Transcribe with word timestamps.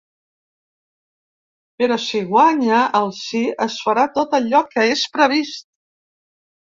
Però 1.83 1.97
si 2.05 2.21
guanya 2.31 2.79
el 3.03 3.13
sí 3.21 3.43
es 3.69 3.79
farà 3.89 4.07
tot 4.19 4.37
allò 4.39 4.67
que 4.75 4.91
és 4.99 5.05
previst. 5.19 5.69